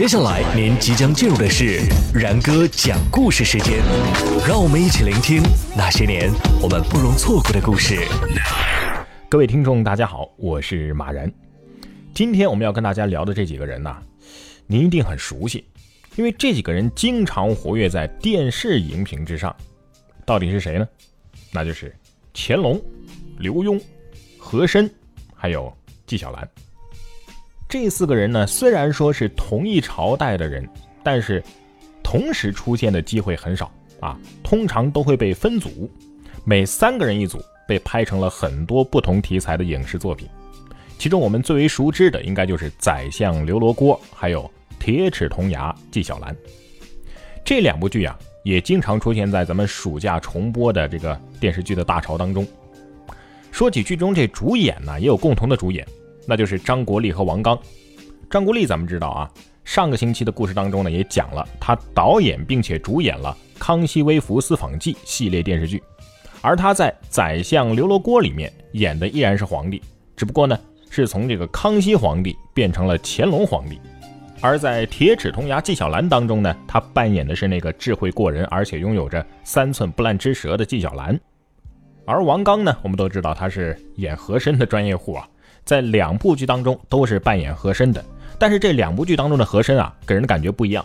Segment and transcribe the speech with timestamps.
[0.00, 1.78] 接下来您即将进入的是
[2.14, 3.80] 然哥讲故事时间，
[4.48, 5.42] 让我们一起聆听
[5.76, 8.08] 那些年我们不容错过的故事。
[9.28, 11.30] 各位听众，大家好，我是马然。
[12.14, 13.94] 今天我们要跟大家聊的这几个人呢，
[14.66, 15.66] 您一定很熟悉，
[16.16, 19.54] 因为这几个人经常活跃在电视荧屏之上。
[20.24, 20.88] 到底是谁呢？
[21.52, 21.94] 那就是
[22.32, 22.80] 乾隆、
[23.38, 23.78] 刘墉、
[24.38, 24.90] 和珅，
[25.34, 25.70] 还有
[26.06, 26.48] 纪晓岚。
[27.70, 30.68] 这四个人呢，虽然说是同一朝代的人，
[31.04, 31.40] 但是
[32.02, 33.70] 同时出现的机会很少
[34.00, 35.88] 啊，通常都会被分组，
[36.44, 40.28] 每三个人一组，被拍成了很多不同题材的影视作品。
[40.98, 44.42] 其中我们最为熟知的，应该就是《宰相刘罗锅》，还有
[44.80, 46.34] 《铁齿铜牙纪晓岚》
[47.44, 52.44] 这两部剧啊，也经常出现在咱们暑假重播的这个电视剧的大潮当中。
[53.52, 55.86] 说起剧中这主演呢，也有共同的主演。
[56.26, 57.58] 那就是张国立和王刚。
[58.30, 59.30] 张国立咱们知道啊，
[59.64, 65.82] 上个星期的故事当中呢也讲了，他导演并且主演了《康熙微服私访记》系列电视剧，
[66.40, 69.82] 而他在《宰相刘罗锅》里面演的依然是皇帝，
[70.16, 70.58] 只不过呢
[70.90, 73.80] 是从这个康熙皇帝变成了乾隆皇帝。
[74.40, 81.18] 而在《铁齿铜牙纪晓岚》当中呢，他扮演的是那个智慧过人而且拥有着三寸不烂之舌的纪晓岚。
[82.06, 85.28] 而王刚呢，我们都知道他是演和珅的专业户啊。
[85.64, 88.04] 在两部剧当中都是扮演和珅的，
[88.38, 90.84] 但是这两部剧当中的和珅啊，给人的感觉不一样。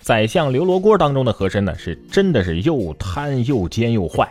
[0.00, 4.26] 宰相刘罗锅当中的和珅呢，是真的是又贪又奸又坏，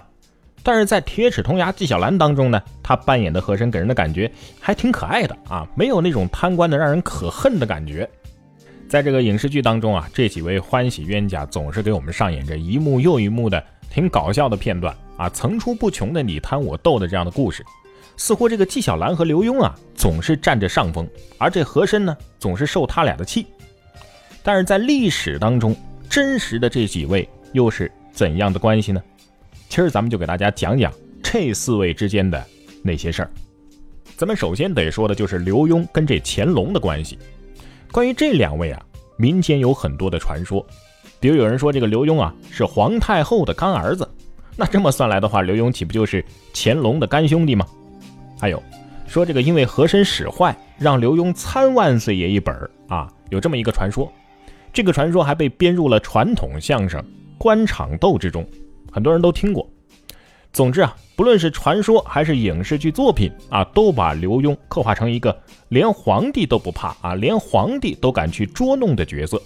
[0.63, 8.09] 但是在铁齿铜牙纪晓岚当中呢，他扮演的和珅给人的感觉还挺可爱的啊，没有那种贪官的让人可恨的感觉。
[8.89, 17.63] 在这个影视剧当中啊，这几位欢喜冤家总是给我们上演着一幕又一幕的挺搞笑的片段啊，层出不穷的你贪我斗的这样的故事。
[18.17, 23.45] 似乎这个纪晓岚和刘墉啊，总是占着上风，而这和珅呢，总是受他俩的气。
[24.43, 25.75] 但是在历史当中，
[26.09, 29.01] 真实的这几位又是怎样的关系呢？
[29.69, 32.43] 今儿咱们就给大家讲讲这四位之间的
[32.81, 33.31] 那些事儿。
[34.15, 37.19] 咱们首先得说的就是刘墉跟这乾隆的关系。
[37.91, 38.81] 关于这两位啊，
[39.17, 40.65] 民间有很多的传说，
[41.19, 44.09] 比如有人说这个刘墉啊是皇太后的干儿子，
[44.55, 47.67] 那这么算来的话，刘墉岂不就是乾隆的干兄弟吗？
[48.39, 48.61] 还有
[49.07, 52.55] 说这个，因为和珅使坏，让刘墉参万岁爷一本
[52.87, 54.11] 啊，有这么一个传说。
[54.73, 57.01] 这个传说还被编入了传统相声
[57.37, 58.45] 《官场斗》之中，
[58.91, 59.67] 很多人都听过。
[60.53, 65.35] 总之啊，不论是传说还是影视剧作品啊，都把刘墉刻画成一个
[65.69, 69.41] 连皇帝都不怕啊，连皇帝都敢去捉弄的角色。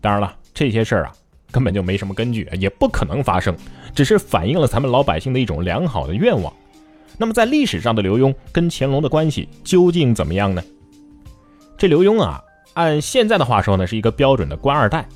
[0.00, 1.12] 当然了，这些事儿啊，
[1.50, 3.56] 根本就没什么根据，也不可能发生，
[3.94, 6.52] 只是反映了咱们老百姓的一种良好的愿望。
[7.20, 10.64] 那么，在历史上的刘墉跟乾隆的关系究竟怎么样呢？
[11.76, 12.42] 这刘墉啊，
[12.72, 15.06] 按现在的话说呢，是一个标准的官二代。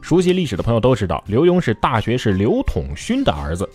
[0.00, 3.68] 熟悉历史的朋友都知道，刘墉是大学士刘统勋的儿子，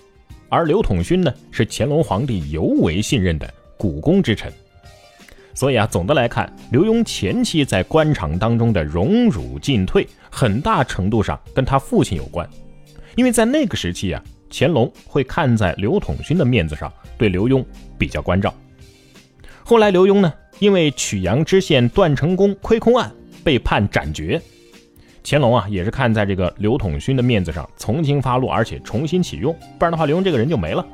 [0.50, 4.52] 而刘统勋呢，是乾隆皇帝尤为信任的股肱之臣。
[5.54, 12.46] 所以啊，总的来看，刘墉前期在官场当中的荣辱进退，很大程度上跟他父亲有关，
[13.16, 14.22] 因为在那个时期啊。
[14.50, 17.64] 乾隆会看在刘统勋的面子上，对刘墉
[17.98, 18.54] 比较关照。
[19.64, 23.12] 后来刘墉呢，因为曲阳知县段成功亏空案
[23.44, 24.42] 被判斩决，
[25.24, 30.86] 乾隆啊也是看在这个刘统勋的面子上，从轻发落，而且重新启用，不然的话刘墉这个人就没了。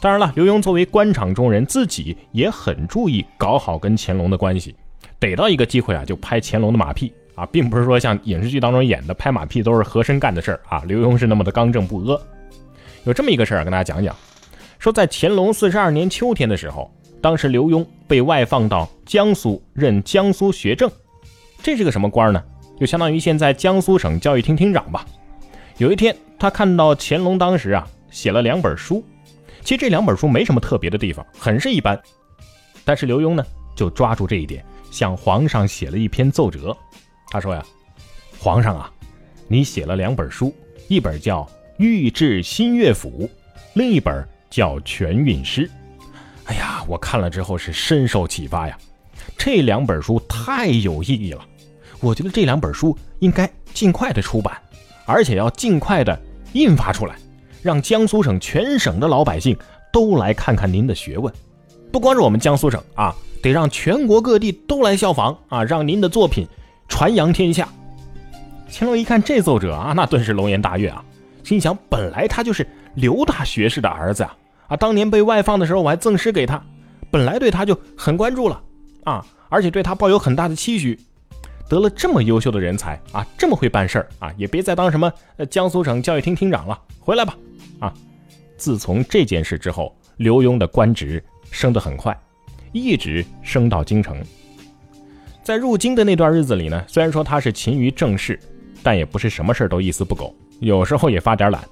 [0.00, 4.76] 当然了，刘墉作为官场中人，自己也很注意搞好跟乾隆的关系，
[5.18, 7.12] 逮到一个机会啊就拍乾隆的马屁。
[7.38, 10.82] 啊，并不是说像影视剧当中演的拍马屁都是和珅干的事儿啊。
[10.88, 12.20] 刘墉是那么的刚正不阿。
[13.04, 14.14] 有这么一个事儿跟大家讲讲，
[14.80, 20.90] 说在乾隆四十二年秋天的时候，当时刘墉被外放到江苏任江苏学政，
[21.62, 22.42] 这是个什么官呢？
[22.78, 25.06] 就相当于现在江苏省教育厅厅长吧。
[25.76, 29.04] 有一天，他看到乾隆当时啊写了两本书，
[29.62, 31.96] 其实这两本书没什么特别的地方，很是一般。
[32.84, 33.44] 但是刘墉呢
[33.76, 36.76] 就抓住这一点，向皇上写了一篇奏折。
[37.30, 37.64] 他说呀，
[38.38, 38.90] 皇上啊，
[39.46, 40.54] 你写了两本书，
[40.88, 41.42] 一本叫
[41.76, 43.28] 《御制新乐府》，
[43.74, 45.68] 另一本叫《全韵诗》。
[46.44, 48.78] 哎呀，我看了之后是深受启发呀，
[49.36, 51.44] 这两本书太有意义了。
[52.00, 54.56] 我觉得这两本书应该尽快的出版，
[55.04, 56.18] 而且要尽快的
[56.54, 57.16] 印发出来，
[57.60, 59.54] 让江苏省全省的老百姓
[59.92, 61.32] 都来看看您的学问。
[61.92, 66.48] 不光是我们江苏省啊，得让全国各地都来效仿啊，让您的作品。
[66.88, 67.68] 传扬天下，
[68.70, 71.04] 乾隆一看这奏折啊，那顿时龙颜大悦啊，
[71.44, 74.36] 心想：本来他就是刘大学士的儿子啊，
[74.68, 76.60] 啊，当年被外放的时候我还赠诗给他，
[77.10, 78.60] 本来对他就很关注了
[79.04, 80.98] 啊，而且对他抱有很大的期许。
[81.68, 85.12] 得了这么优秀的人才啊，这么会办事儿啊，也别再当什么
[85.50, 87.36] 江苏省教育厅厅长了，回来吧。
[87.78, 87.92] 啊，
[88.56, 92.18] 自从这件事之后，刘墉的官职升得很快，
[92.72, 94.16] 一直升到京城。
[95.48, 98.38] 在入京的那段日子里呢，虽然说他是勤于政事，
[98.82, 101.64] 但也不是什么事都一丝不苟，有时候也发点懒，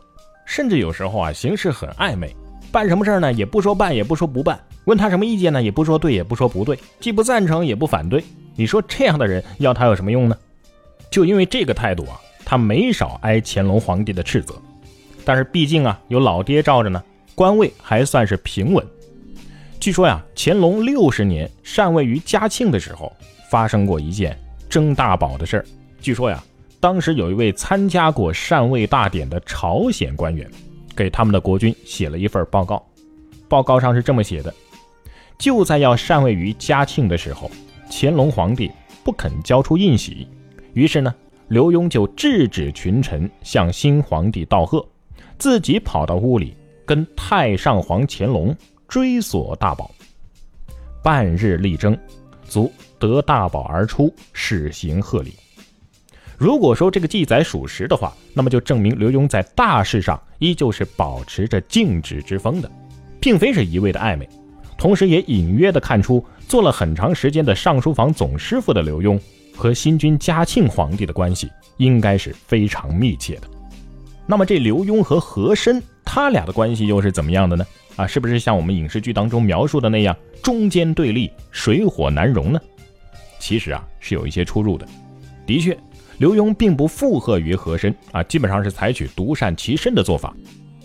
[0.46, 2.34] 甚至有时候啊行事很暧昧。
[2.72, 3.30] 办什么事呢？
[3.30, 4.58] 也不说办，也不说不办。
[4.86, 5.62] 问他什么意见呢？
[5.62, 8.24] 也不说对，也不说不对，既不赞成，也不反对。
[8.54, 10.34] 你说这样的人要他有什么用呢？
[11.10, 14.54] 就因为这个态度啊，他没少挨乾隆皇帝的斥责。
[15.22, 18.82] 但是毕竟啊，有老爹罩着呢，官位还算是平稳。
[19.78, 23.12] 据说呀，乾隆六十年禅位于嘉庆的时候，
[23.50, 24.36] 发生过一件
[24.68, 25.66] 争大宝的事儿。
[26.00, 26.42] 据说呀，
[26.80, 30.48] 当时有一位参加过禅位大典的朝鲜官员。
[30.96, 32.82] 给他们的国君写了一份报告，
[33.48, 34.52] 报告上是这么写的：
[35.38, 37.50] 就在要禅位于嘉庆的时候，
[37.90, 38.70] 乾隆皇帝
[39.04, 40.26] 不肯交出印玺，
[40.72, 41.14] 于是呢，
[41.48, 44.82] 刘墉就制止群臣向新皇帝道贺，
[45.38, 46.56] 自己跑到屋里
[46.86, 48.56] 跟太上皇乾隆
[48.88, 49.90] 追索大宝。
[51.02, 51.96] 半日力争，
[52.48, 55.34] 足得大宝而出，始行贺礼。
[56.36, 62.70] 如果说这个记载属实的话，那么就证明刘墉在大事上依旧是保持着静止之风的，
[63.20, 64.28] 并非是一味的暧昧。
[64.76, 69.18] 同时，也隐约的看出，做了很长时间的尚书房总师傅的刘墉
[69.56, 73.48] 和新君嘉庆皇帝的关系应该是非常密切的。
[74.26, 77.66] 那么，这刘墉和和珅他俩的关系又是怎么样的呢？
[77.96, 82.60] 啊，是不是像我们影视剧当中描述的那样中间对立、水火难容呢？
[83.38, 84.86] 其实啊，是有一些出入的。
[85.44, 85.76] 的确。
[86.18, 90.34] 刘墉并不附和于和珅啊，基本上是采取独善其身的做法。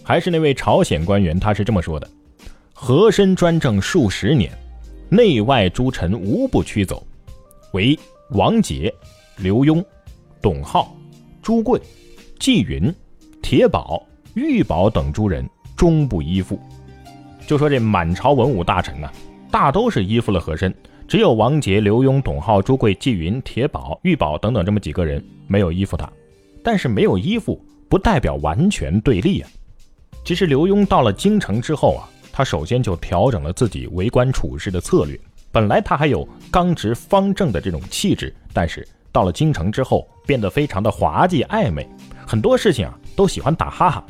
[0.03, 2.09] 还是那位朝鲜官员，他是这么说的：
[2.73, 4.51] 和珅专政数十年，
[5.07, 7.07] 内外诸臣无不驱走，
[7.71, 7.97] 唯
[8.31, 8.94] 王杰、
[9.38, 9.81] 刘墉、
[10.41, 10.94] 董浩、
[11.41, 11.79] 朱贵、
[12.38, 12.94] 纪云、
[13.41, 16.60] 铁宝、玉宝等诸人终不依附。
[17.48, 19.10] 就说这满朝文武大臣呢，
[19.50, 20.74] 大都是依附了和珅。
[21.07, 26.10] 只有王杰、刘墉、董浩、朱贵、纪云、铁宝、玉宝等等这么几个人没有依附他，
[26.63, 29.50] 但是没有依附不代表完全对立啊。
[30.24, 35.19] 其实刘墉到了京城之后啊，他首先就调整了自己为官处事的策略。
[35.51, 41.86] 本来他还有刚直方正的这种气质，但是到了京城之后，变得非常的滑稽暧昧，
[42.25, 44.06] 很多事情啊都喜欢打哈哈。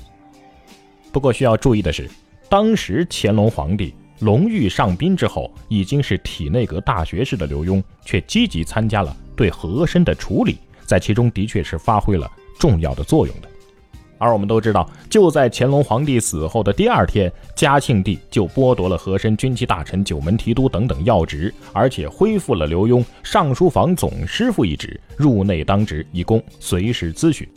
[1.11, 2.09] 不过需要注意的是，
[2.49, 3.93] 当时乾隆皇帝。
[4.19, 13.49] 隆裕上宾之后，已经是体内阁大学士的刘墉，却积极参加了对和珅的处理，在其中的确是发挥了重要的作用的。
[14.19, 27.47] 而我们都知道，就在乾隆皇帝死后的第二天，嘉庆帝就剥夺了和珅军机大臣、九门提督等等要职，而且恢复了刘墉尚书房总师傅一职，入内当值，以供随时咨询。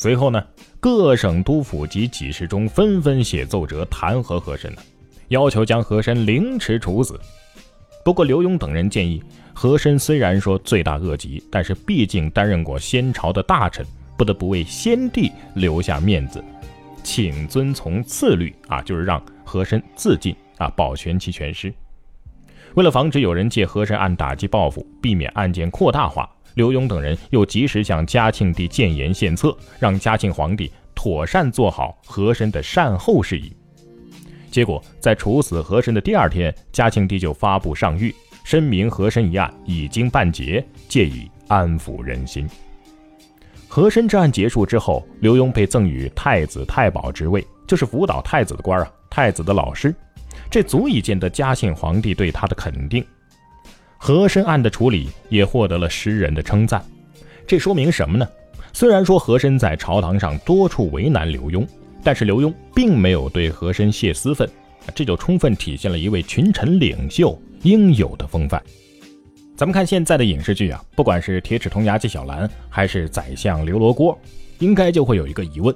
[0.00, 0.42] 随后呢，
[0.80, 4.80] 各省督府及给事中纷纷写奏折弹劾和珅呢。
[5.28, 7.20] 要求将和珅凌迟处死。
[8.02, 13.84] 不过刘墉等人建议，和珅虽然说罪大恶极，但是毕竟担任过先朝的大臣，
[14.16, 16.42] 不得不为先帝留下面子，
[17.02, 21.70] 请遵从次律啊，就是让和珅自尽啊，保全其全尸。
[22.72, 33.52] 为了防止有人借和珅案打击报复，避免案件扩大化，刘墉等人又及时向嘉庆帝建言献策，让嘉庆皇帝妥善做好和珅的善后事宜。
[34.50, 42.48] 结果，在处死和珅的第二天，嘉庆帝就发布上谕，申明和珅一案已经办结，借以安抚人心。
[43.68, 49.94] 和珅之案结束之后，刘墉被赠予太子太保职位，就是辅导太子的官啊，太子的老师，
[50.50, 53.06] 这足以见得嘉庆皇帝对他的肯定。
[54.02, 56.82] 和珅案的处理也获得了诗人的称赞，
[57.46, 58.26] 这说明什么呢？
[58.72, 61.66] 虽然说和珅在朝堂上多处为难刘墉。
[62.02, 64.48] 但是刘墉并没有对和珅泄私愤，
[64.94, 68.62] 这就充分体现了一位群臣领袖应有的风范。
[69.54, 74.18] 咱们看现在的影视剧啊，不管是铁齿铜牙纪晓岚，还是宰相刘罗锅，
[74.60, 75.74] 应该就会有一个疑问：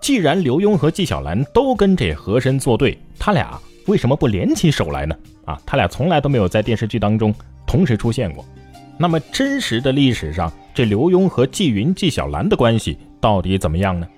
[0.00, 5.14] 既然刘墉和纪晓岚都跟这和珅作对，他俩为什么不联起手来呢？
[5.44, 7.34] 啊，他俩从来都没有在电视剧当中
[7.68, 8.44] 同时出现过。
[8.98, 14.08] 那么真实的历史上，这刘墉和纪云、纪晓岚的关系到底怎么样呢？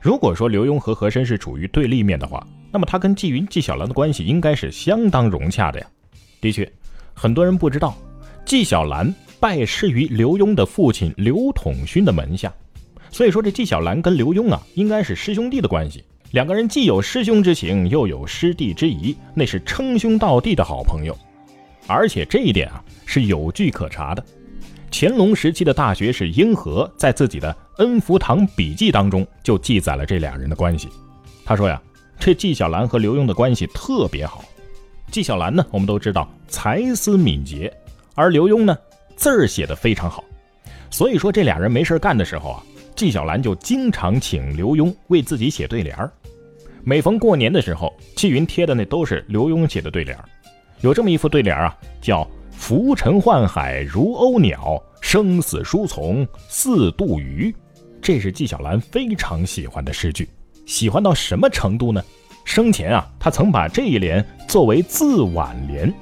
[0.00, 5.86] 如果说刘墉和和珅是处于对立面的话，那么他跟纪云、纪晓岚的关系应该是相当融洽的呀。
[6.40, 6.70] 的确，
[7.14, 7.96] 很多人不知道，
[8.44, 12.54] 纪晓岚拜师于刘墉的父亲刘统勋的门下，
[13.10, 16.04] 所以说这纪晓岚跟刘墉啊，应该是师兄弟的关系。
[16.30, 21.16] 两个人既有师兄之情，又有师弟之谊，那是称兄道弟的好朋友。
[21.86, 24.24] 而且这一点啊，是有据可查的。
[24.90, 30.88] 乾隆时期的大学士英和在自己的《恩福堂笔记》当中就记载了这两人的关系。
[31.44, 31.80] 他说呀，
[32.18, 34.44] 这纪晓岚和刘墉的关系特别好。
[35.10, 37.72] 纪晓岚呢，我们都知道才思敏捷，
[38.14, 38.76] 而刘墉呢，
[39.16, 40.24] 字儿写得非常好。
[40.90, 42.62] 所以说这俩人没事干的时候啊，
[42.94, 46.10] 纪晓岚就经常请刘墉为自己写对联儿。
[46.82, 50.24] 每逢过年的时候，纪云贴的那都是刘墉写的对联儿。
[50.86, 52.24] 有这么一副对联啊，叫
[52.56, 57.52] “浮沉宦海如鸥鸟，生死书从似渡鱼”。
[58.00, 60.28] 这是纪晓岚非常喜欢的诗句，
[60.64, 62.00] 喜欢到什么程度呢？
[62.44, 65.92] 生前啊，他曾把这一联作为自挽联，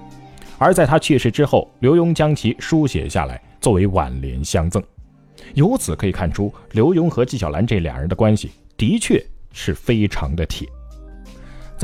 [0.58, 4.82] 而在他去世之后，刘墉将其书写下来作为挽联相赠。
[5.54, 9.18] 由此可以看出，刘墉和纪晓岚这两人的关系的确
[9.50, 10.68] 是非常的铁。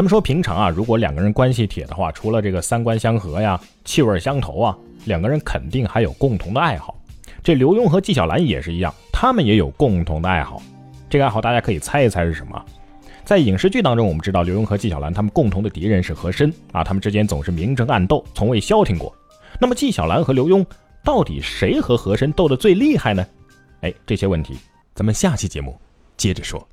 [0.01, 6.99] 咱们说平常啊，如果两个人关系铁的话，除了这个三观相合呀、气味相投啊，两个人肯定还有共同的爱好。
[7.45, 10.63] 这刘墉和纪晓岚也是一样，他们也有共同的爱好。
[11.11, 12.65] 这个爱好大家可以猜一猜是什么？
[13.27, 19.15] 在影视剧当中，我们知道刘墉和纪晓岚他们共同的敌人是和珅啊，他们之间总是明争暗斗，从未消停过。
[19.61, 20.65] 那么纪晓岚和刘墉
[21.05, 23.27] 到底谁和和珅斗得最厉害呢？
[23.83, 24.57] 哎，这些问题
[24.95, 25.79] 咱们下期节目
[26.17, 26.67] 接着说。